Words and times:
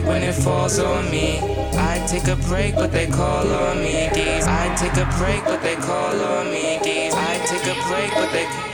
break 0.00 0.12
when 0.12 0.22
it 0.22 0.34
falls 0.34 0.78
on 0.78 1.10
me. 1.10 1.38
I 1.74 2.04
take 2.06 2.28
a 2.28 2.36
break, 2.48 2.74
but 2.74 2.92
they 2.92 3.06
call 3.06 3.46
on 3.46 3.78
me. 3.78 4.08
I 4.08 4.74
take 4.76 4.96
a 4.96 5.08
break, 5.18 5.44
but 5.44 5.62
they 5.62 5.76
call 5.76 6.20
on 6.20 6.50
me. 6.50 6.78
I 7.12 7.38
take 7.46 7.66
a 7.66 7.88
break, 7.88 8.12
but 8.14 8.32
they. 8.32 8.69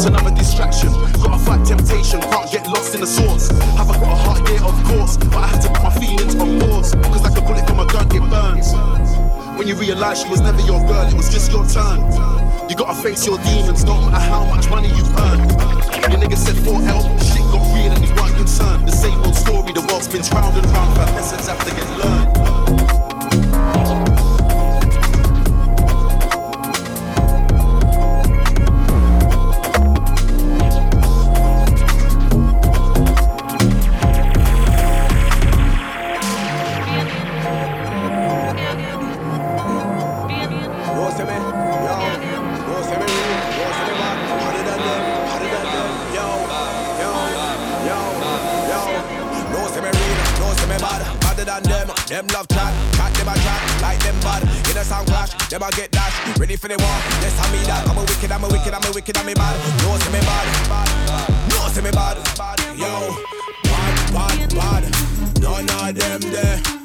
It's 0.00 0.08
another 0.08 0.34
distraction. 0.34 0.88
Gotta 1.20 1.36
fight 1.44 1.66
temptation, 1.66 2.22
can't 2.22 2.50
get 2.50 2.66
lost 2.66 2.94
in 2.94 3.02
the 3.02 3.06
source. 3.06 3.50
Have 3.76 3.90
I 3.90 4.00
got 4.00 4.08
a 4.08 4.16
heart? 4.16 4.48
Yeah, 4.48 4.64
of 4.64 4.78
course. 4.88 5.18
But 5.18 5.44
I 5.44 5.48
had 5.48 5.60
to 5.60 5.68
put 5.68 5.82
my 5.82 5.92
feelings 6.00 6.34
on 6.36 6.58
pause. 6.60 6.94
Cause 7.12 7.22
like 7.22 7.36
a 7.36 7.42
bullet 7.42 7.68
from 7.68 7.80
a 7.80 7.86
gun, 7.86 8.08
it 8.08 8.24
burns. 8.32 8.72
When 9.58 9.68
you 9.68 9.74
realize 9.74 10.22
she 10.22 10.28
was 10.30 10.40
never 10.40 10.62
your 10.62 10.80
girl, 10.88 11.04
it 11.06 11.12
was 11.12 11.28
just 11.28 11.52
your 11.52 11.66
turn. 11.68 12.00
You 12.70 12.76
gotta 12.76 12.96
face 12.96 13.26
your 13.26 13.36
demons, 13.44 13.84
no 13.84 14.00
matter 14.00 14.24
how 14.24 14.46
much 14.46 14.70
money 14.70 14.88
you've 14.88 15.12
earned. 15.20 15.52
Your 16.08 16.16
nigga 16.16 16.36
said 16.36 16.56
4L, 16.64 17.04
shit 17.20 17.44
got 17.52 17.60
real 17.76 17.92
and 17.92 18.02
he 18.02 18.10
weren't 18.16 18.36
concerned. 18.36 18.88
The 18.88 18.96
same 18.96 19.20
old 19.20 19.36
story, 19.36 19.72
the 19.74 19.84
world 19.84 20.02
spins 20.02 20.32
round 20.32 20.56
and 20.56 20.64
round, 20.72 20.96
but 20.96 21.12
lessons 21.12 21.46
have 21.46 21.60
to 21.68 21.74
get 21.76 21.88
learned. 22.00 22.39
Them 55.50 55.62
a 55.62 55.70
get 55.72 55.90
dash. 55.90 56.38
Ready 56.38 56.56
for 56.56 56.68
the 56.68 56.76
war? 56.78 56.96
Yes, 57.20 57.34
I 57.38 57.50
mean 57.52 57.64
that. 57.64 57.88
I'm 57.88 57.98
a 57.98 58.00
wicked, 58.00 58.30
I'm 58.30 58.44
a 58.44 58.48
wicked, 58.48 58.72
I'm 58.72 58.84
a 58.84 58.92
wicked, 58.94 59.16
I'm 59.16 59.28
a 59.28 59.34
bad. 59.34 59.82
No, 59.82 59.98
say 59.98 60.12
me 60.12 60.20
bad. 60.20 60.46
No, 61.50 61.68
say 61.68 61.82
me 61.82 61.90
bad. 61.90 62.16
Yo, 62.78 63.16
bad, 63.64 64.12
bad, 64.14 64.54
bad. 64.54 64.82
None 65.42 65.88
of 65.88 65.94
them 65.94 66.20
there. 66.32 66.79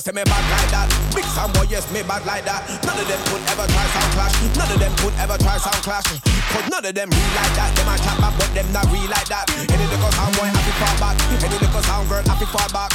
Say 0.00 0.12
me 0.16 0.24
bad 0.24 0.44
like 0.48 0.70
that. 0.72 0.88
Big 1.14 1.24
Sam 1.36 1.52
boy, 1.52 1.68
yes, 1.68 1.84
me 1.92 2.00
bad 2.02 2.24
like 2.24 2.44
that. 2.48 2.64
None 2.88 2.96
of 2.96 3.04
them 3.04 3.20
could 3.28 3.44
ever 3.52 3.66
try 3.68 3.84
sound 3.92 4.12
clash. 4.16 4.34
None 4.56 4.72
of 4.72 4.78
them 4.80 4.94
could 4.96 5.14
ever 5.20 5.36
try 5.36 5.56
sound 5.60 5.82
clash. 5.84 6.08
Cause 6.50 6.66
none 6.72 6.84
of 6.84 6.94
them 6.96 7.08
real 7.12 7.32
like 7.36 7.54
that. 7.60 7.70
Them 7.76 7.88
a 7.92 7.94
chat 8.00 8.16
back, 8.16 8.32
but 8.40 8.50
them 8.56 8.68
not 8.72 8.88
real 8.88 9.04
like 9.12 9.28
that. 9.28 9.44
Any 9.68 9.84
little 9.92 10.12
sound 10.16 10.32
boy 10.40 10.48
happy 10.48 10.72
fall 10.80 10.96
back. 10.96 11.16
Any 11.44 11.58
little 11.60 11.82
sound 11.84 12.08
girl 12.08 12.24
happy 12.24 12.48
fall 12.48 12.70
back. 12.72 12.90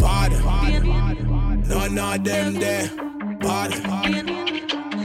Bad. 0.00 0.32
None 1.68 1.98
of 2.00 2.24
them 2.24 2.54
there. 2.56 2.88
Bad. 3.44 3.70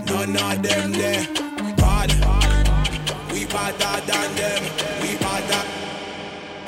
None 0.08 0.38
of 0.40 0.56
them 0.64 0.92
there. 0.96 1.28
Bad. 1.76 2.10
We 3.32 3.44
badder 3.46 4.00
than 4.08 4.30
them. 4.40 4.62
We 5.04 5.20
badder. 5.20 5.64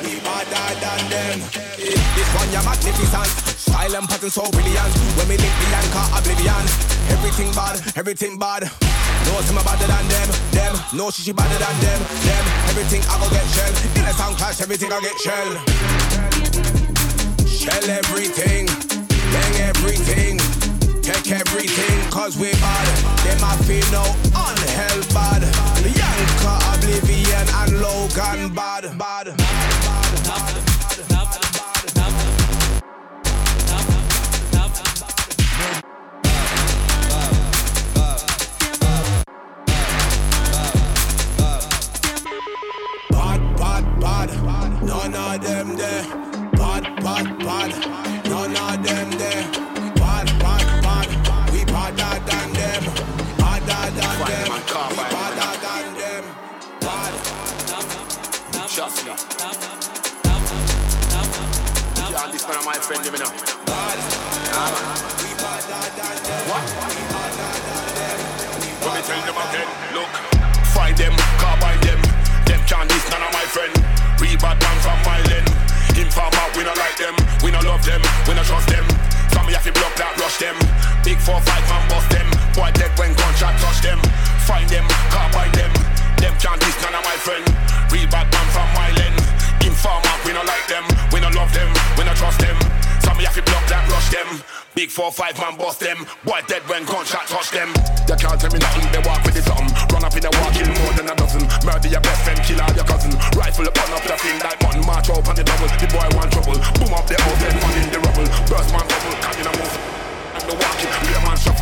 We 0.04 0.20
badder 0.20 0.68
than 0.84 1.02
them. 1.10 1.38
This 1.80 2.30
one 2.36 2.52
you're 2.52 2.64
magnificent. 2.64 3.57
Style 3.88 4.00
and 4.02 4.10
pattern 4.10 4.30
so 4.30 4.44
brilliant. 4.52 4.92
When 5.16 5.28
we 5.30 5.38
link 5.38 5.56
the 5.64 5.68
anchor 5.72 6.06
oblivion. 6.12 6.66
Everything 7.08 7.52
bad, 7.54 7.80
everything 7.96 8.38
bad. 8.38 8.64
No, 8.64 9.40
some 9.48 9.56
badder 9.64 9.88
than 9.88 10.08
them, 10.12 10.30
them. 10.52 10.76
No, 10.94 11.10
she 11.10 11.24
she 11.24 11.32
badder 11.32 11.58
than 11.58 11.76
them, 11.80 12.00
them. 12.28 12.46
Everything 12.68 13.02
I 13.08 13.16
go 13.16 13.30
get 13.32 13.48
shell. 13.56 13.72
In 13.96 14.04
a 14.04 14.14
sound 14.14 14.36
clash, 14.36 14.60
everything 14.60 14.92
I 14.92 15.00
get 15.00 15.18
shell. 15.24 15.50
Shell 17.48 17.88
everything, 17.90 18.68
bang 19.32 19.56
everything. 19.72 20.38
Take 21.02 21.32
everything, 21.32 22.12
cause 22.12 22.38
we 22.38 22.52
bad. 22.60 22.88
Them 23.24 23.40
I 23.40 23.56
feel 23.64 23.88
no 23.96 24.04
unhell 24.36 25.00
bad. 25.16 25.44
The 25.80 25.92
Yanka, 25.96 26.54
Oblivion, 26.76 27.48
and 27.64 27.80
Logan 27.80 28.54
bad. 28.54 28.98
bad. 28.98 29.28
None 30.28 30.67
of 45.38 45.44
them 45.44 45.76
there. 45.76 46.04
Bad, 46.54 46.84
bad, 47.04 47.40
bad. 47.40 47.72
None 48.26 48.58
of 48.58 48.84
them 48.84 49.10
there. 49.12 49.44
Bad, 49.96 50.28
bad, 50.40 50.84
bad. 50.84 51.08
We 51.52 51.66
badder 51.66 52.20
than 52.26 52.54
them. 52.54 52.84
Badder 53.38 53.84
than 53.98 54.18
them. 54.28 54.48
We 54.50 55.04
badder 55.14 55.54
than 55.64 55.86
them. 56.00 56.24
Bad. 56.82 57.14
Trust 58.70 59.06
me. 59.06 59.14
Yeah, 62.12 62.32
this 62.32 62.44
one 62.48 62.58
of 62.58 62.66
my 62.66 62.78
friend, 62.78 63.06
you 63.06 63.12
know. 63.12 63.32
Bad. 63.66 63.98
We 65.22 65.30
badder 65.38 65.84
than 65.98 66.18
them. 66.28 66.44
What? 66.50 66.66
Let 68.82 68.94
me 68.96 69.02
tell 69.06 69.22
them 69.28 69.38
again. 69.50 69.70
Look, 69.94 70.12
fight 70.74 70.98
them, 70.98 71.16
carbine 71.38 71.82
them. 71.82 72.02
Them 72.46 72.88
this 72.88 73.10
none 73.12 73.24
of 73.24 73.34
my 73.34 73.46
friend. 73.46 73.87
Bad 74.38 74.62
man 74.62 74.78
from 74.86 75.00
my 75.02 75.18
lane. 75.34 75.50
Informer, 75.98 76.46
we 76.54 76.62
not 76.62 76.78
like 76.78 76.98
them. 76.98 77.16
We 77.42 77.50
not 77.50 77.66
love 77.66 77.82
them. 77.82 78.02
We 78.30 78.38
not 78.38 78.46
trust 78.46 78.70
them. 78.70 78.86
Some 79.34 79.50
have 79.50 79.66
to 79.66 79.74
block 79.74 79.96
that, 79.98 80.14
rush 80.22 80.38
them. 80.38 80.54
Big 81.02 81.18
four, 81.18 81.42
five 81.42 81.66
man 81.66 81.84
bust 81.90 82.10
them. 82.14 82.28
Boy 82.54 82.70
dead 82.78 82.94
when 83.02 83.18
gunshot 83.18 83.58
touch 83.58 83.82
them. 83.82 83.98
Find 84.46 84.70
them, 84.70 84.86
carbine 85.10 85.54
them. 85.58 85.74
Them 86.22 86.34
can't 86.38 86.62
diss 86.62 86.78
none 86.86 86.94
of 86.94 87.02
my 87.02 87.18
friend. 87.18 87.46
Real 87.90 88.06
bad 88.14 88.30
man 88.30 88.48
from 88.54 88.70
my 88.78 88.90
lane. 88.94 89.18
Informer, 89.66 90.16
we 90.22 90.34
not 90.38 90.46
like 90.46 90.68
them. 90.70 90.86
We 91.10 91.18
not 91.18 91.34
love 91.34 91.50
them. 91.54 91.74
We 91.98 92.06
not 92.06 92.18
trust 92.18 92.38
them. 92.38 92.58
Some 93.02 93.18
have 93.18 93.34
to 93.34 93.42
block 93.42 93.66
that, 93.74 93.90
rush 93.90 94.10
them. 94.14 94.30
Big 94.78 94.92
four, 94.92 95.12
five 95.12 95.34
man 95.40 95.58
bust 95.58 95.80
them. 95.80 96.06
Boy 96.24 96.38
dead 96.46 96.62
when 96.70 96.86
gunshot 96.86 97.26
touch 97.26 97.50
them. 97.50 97.74
They 98.06 98.14
can't 98.14 98.38
tell 98.38 98.54
me 98.54 98.60
nothing, 98.60 98.86
they 98.94 99.02
walk 99.10 99.26
with 99.26 99.34
the 99.34 99.42
something. 99.42 99.74
Run 99.90 100.06
up 100.06 100.14
in 100.14 100.22
the 100.22 100.30
walk, 100.38 100.54
kill 100.54 100.70
more 100.70 100.94
than 100.94 101.10
a 101.10 101.16
dozen. 101.18 101.42
Murder 101.66 101.90
your 101.90 102.00
best 102.00 102.22
friend, 102.22 102.38
kill 102.46 102.62
all 102.62 102.76
your 102.78 102.86
cousin. 102.86 103.10
Rifle 103.34 103.66
upon 103.66 103.90
up 103.98 104.04
the 104.06 104.14
thing 104.22 104.38
like 104.46 104.62
one 104.62 104.86
march 104.86 105.10
up 105.10 105.28
on 105.28 105.36
the 105.36 105.44
double. 105.44 105.66
The 105.82 105.88
boy 105.90 106.06
want 106.14 106.30
trouble. 106.30 106.62
Boom 106.78 106.94
up 106.94 107.10
the 107.10 107.18
house, 107.18 107.42
then 107.42 107.58
one 107.58 107.74
in 107.74 107.90
the 107.90 108.00
rubble. 108.06 108.30
Burst 108.46 108.70
man 108.70 108.86
bubble, 108.86 109.18
can 109.18 109.34
you 109.42 109.58
move? 109.58 109.97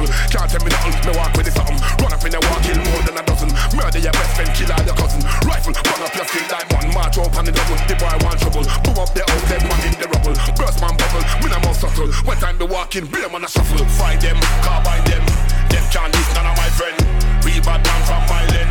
Man 0.05 0.13
shuffle. 0.13 0.29
Can't 0.29 0.49
tell 0.49 0.63
me 0.63 0.69
nothing, 0.69 0.93
me 1.05 1.17
walk 1.17 1.33
with 1.37 1.45
the 1.45 1.53
something. 1.53 1.79
Run 2.01 2.13
up 2.13 2.23
in 2.25 2.31
the 2.31 2.41
walk, 2.49 2.61
kill 2.61 2.77
more 2.77 3.01
than 3.05 3.17
a 3.17 3.23
dozen. 3.25 3.49
Murder 3.73 3.99
your 3.99 4.13
best 4.13 4.31
friend, 4.35 4.51
kill 4.53 4.71
all 4.71 4.85
your 4.85 4.97
cousin. 4.97 5.21
Rifle, 5.45 5.73
run 5.73 6.01
up 6.05 6.13
your 6.13 6.25
skin 6.25 6.45
like 6.49 6.67
one 6.73 6.89
march 6.93 7.17
up 7.17 7.35
on 7.35 7.45
the 7.45 7.51
double. 7.51 7.77
The 7.89 7.95
boy 7.97 8.15
want 8.21 8.39
trouble. 8.39 8.65
Boom 8.85 8.97
up 9.01 9.11
the 9.13 9.23
house, 9.25 9.45
then 9.49 9.61
one 9.65 9.81
in 9.85 9.93
the 9.97 10.07
rubble. 10.09 10.35
Burst 10.55 10.79
man 10.81 10.95
bubble, 10.97 11.23
me 11.41 11.47
no 11.49 11.57
more 11.65 11.77
subtle. 11.77 12.09
When 12.25 12.37
time 12.37 12.57
be 12.57 12.65
walking, 12.65 13.05
be 13.09 13.19
a 13.23 13.29
man 13.29 13.45
a 13.45 13.49
shuffle. 13.49 13.81
Find 13.97 14.19
them, 14.21 14.37
carbine 14.61 15.05
them. 15.09 15.23
Them 15.71 15.83
can't 15.89 16.11
listen, 16.13 16.33
none 16.37 16.49
of 16.49 16.55
my 16.57 16.69
friend. 16.75 16.97
We 17.43 17.57
bad 17.61 17.81
man 17.81 18.01
from 18.05 18.23
my 18.29 18.43
lane. 18.53 18.69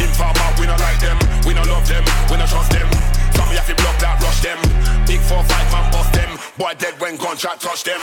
Informer, 0.00 0.48
we 0.58 0.66
not 0.66 0.80
like 0.80 1.00
them. 1.00 1.18
We 1.46 1.54
not 1.54 1.66
love 1.68 1.86
them. 1.88 2.04
We 2.30 2.36
not 2.36 2.48
trust 2.48 2.72
them. 2.72 2.88
Some 3.34 3.50
you 3.50 3.58
have 3.58 3.68
to 3.68 3.76
block 3.78 3.96
that, 4.02 4.20
rush 4.22 4.42
them. 4.42 4.58
Big 5.06 5.20
four, 5.20 5.42
five 5.44 5.68
man 5.70 5.86
bust 5.92 6.12
them. 6.12 6.30
Boy 6.58 6.74
dead 6.78 6.94
when 7.00 7.16
gunshot 7.16 7.60
touch 7.60 7.84
them. 7.84 8.00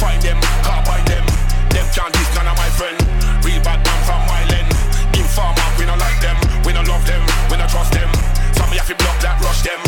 Find 0.00 0.20
them, 0.22 0.40
carbine 0.62 1.04
them 1.06 1.23
them 1.74 1.86
can't 1.90 2.12
diss 2.14 2.30
none 2.38 2.46
of 2.46 2.56
my 2.56 2.70
friend. 2.78 2.96
Real 3.42 3.60
bad 3.66 3.82
man 3.82 4.00
from 4.06 4.22
my 4.30 4.40
land. 4.46 4.70
Informer, 5.18 5.66
we 5.76 5.84
don't 5.84 5.98
like 5.98 6.18
them, 6.22 6.38
we 6.62 6.72
don't 6.72 6.86
love 6.86 7.04
them, 7.04 7.22
we 7.50 7.58
don't 7.58 7.68
trust 7.68 7.92
them. 7.92 8.08
Some 8.54 8.70
of 8.70 8.74
you 8.74 8.80
have 8.80 8.88
to 8.88 8.96
block 8.96 9.18
that, 9.20 9.36
rush 9.42 9.66
them. 9.66 9.80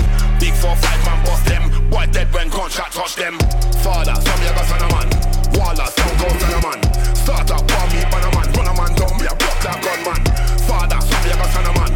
Big 0.42 0.52
four, 0.58 0.74
five 0.76 1.00
man, 1.06 1.22
bust 1.24 1.46
them. 1.46 1.62
Boy 1.88 2.06
dead 2.10 2.28
when 2.34 2.50
gunshot 2.50 2.90
touch 2.90 3.14
them. 3.14 3.38
Father, 3.86 4.18
some 4.18 4.34
of 4.34 4.44
you 4.44 4.52
got 4.52 4.66
son 4.66 4.82
of 4.82 4.90
man. 4.90 5.08
Waller, 5.54 5.88
don't 5.94 6.16
go 6.18 6.28
son 6.36 6.54
of 6.58 6.62
man. 6.66 6.80
Start 7.14 7.50
up, 7.54 7.62
bomb 7.70 7.88
me, 7.94 8.02
man 8.10 8.22
a 8.26 8.28
man. 8.34 8.46
Run 8.52 8.66
a 8.66 8.72
man 8.74 8.90
don't 8.98 9.16
be 9.18 9.26
a 9.30 9.34
block 9.38 9.58
that 9.62 9.78
gunman. 9.80 10.20
Father, 10.66 11.00
some 11.00 11.22
of 11.22 11.30
you 11.30 11.38
got 11.38 11.50
son 11.54 11.66
of 11.70 11.74
man. 11.78 11.92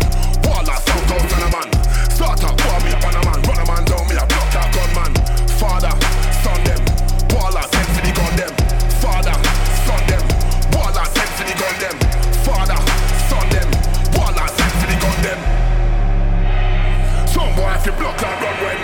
Waller, 0.47 0.78
don't 0.87 1.04
go 1.11 1.16
son 1.28 1.42
of 1.42 1.50
man. 1.50 1.68
Start 2.14 2.42
up, 2.47 2.54
bomb 2.62 2.82
me, 2.87 2.94
man 3.02 3.14
a 3.18 3.23
man. 3.26 3.29
block 17.99 18.20
like 18.23 18.38
Bronwyn. 18.38 18.78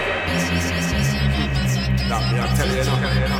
Nah, 2.08 2.20
me, 2.32 2.38
I 2.38 2.46
tell 2.56 3.30
you. 3.30 3.35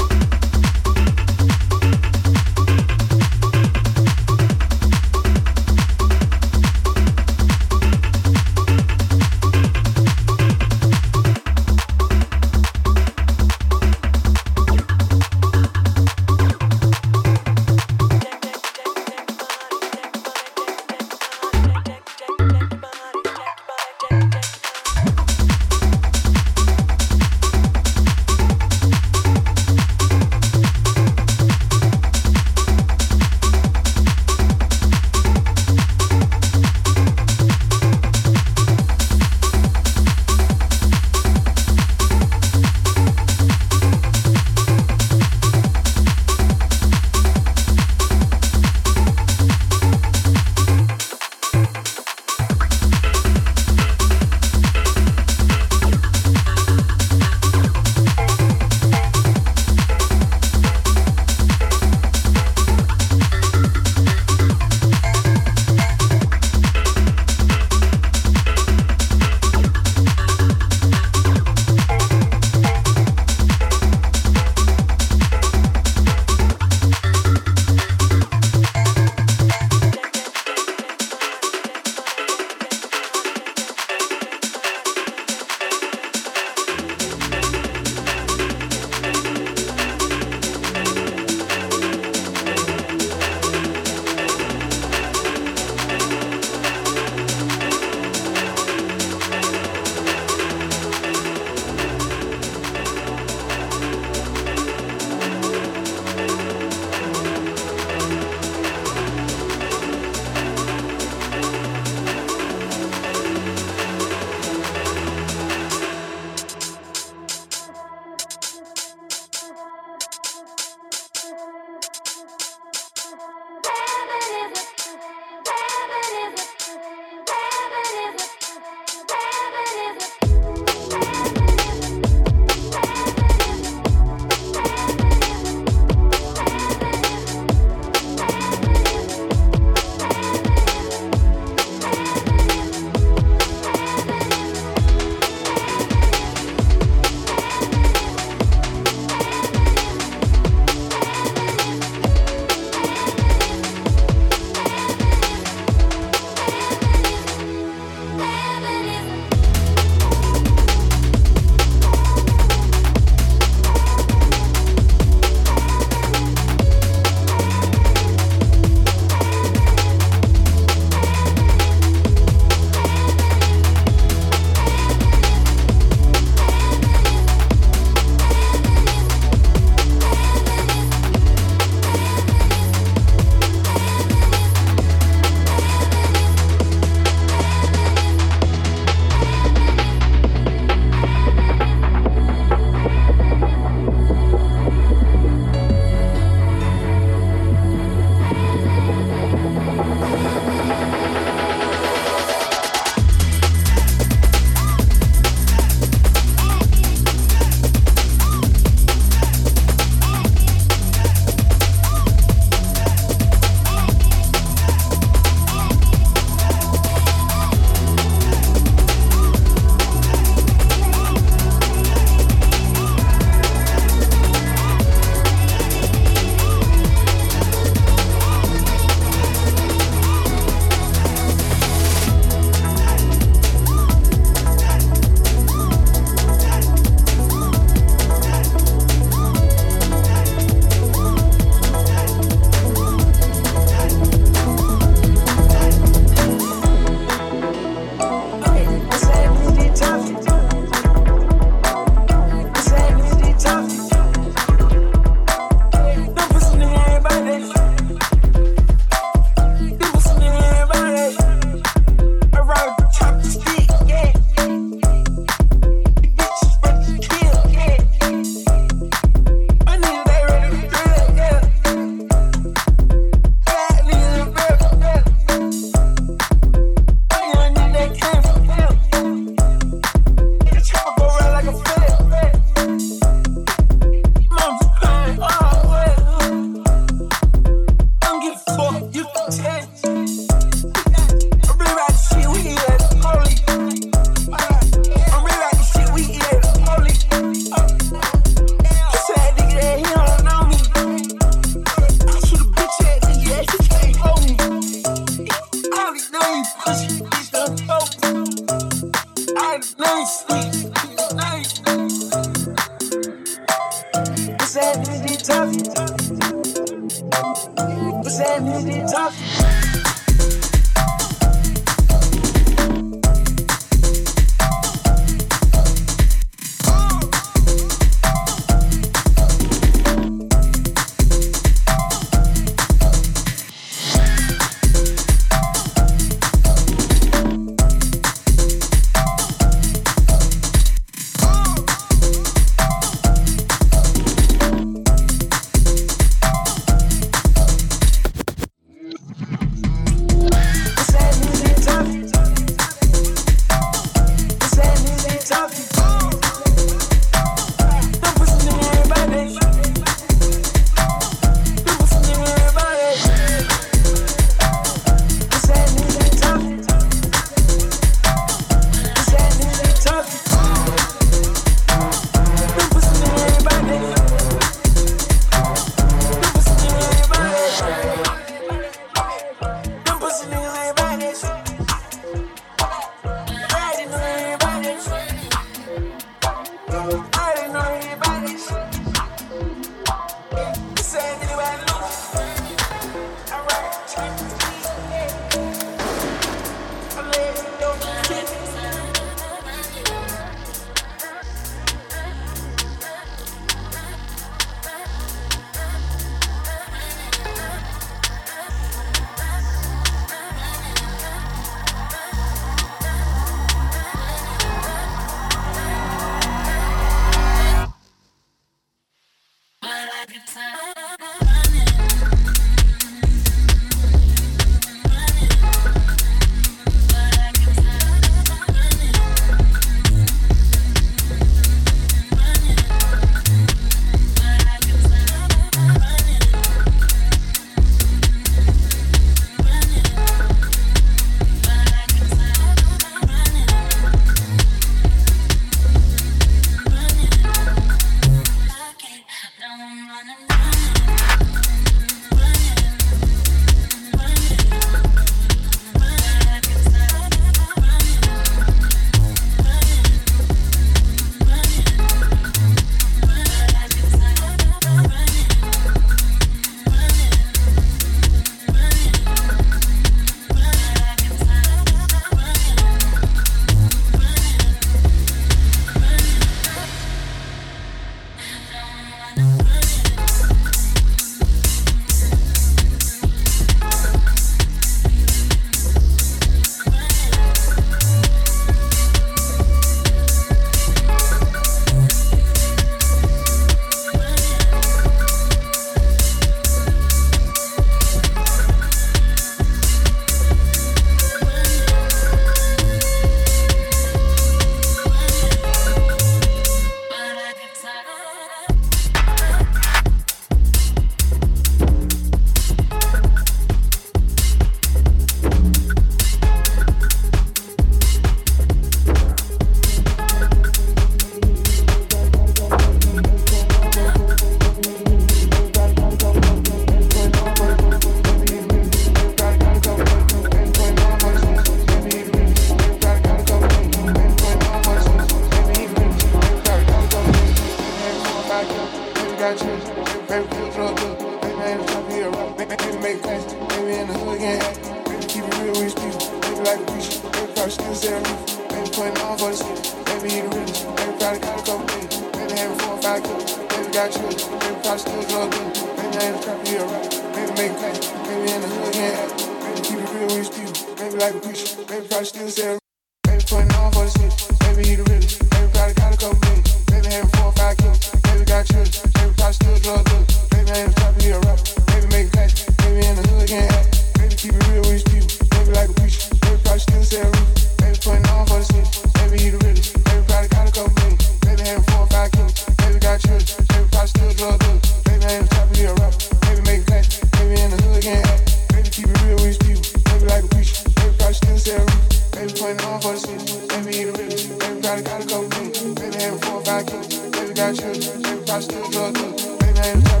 You. 598.51 598.59
Like 598.59 598.95
a. 598.95 599.11
Baby, 599.39 600.00